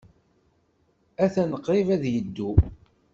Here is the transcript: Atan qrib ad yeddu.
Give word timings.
Atan 1.23 1.51
qrib 1.63 1.87
ad 1.95 2.03
yeddu. 2.13 2.51